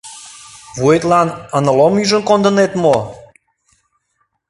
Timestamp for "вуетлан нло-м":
0.79-1.93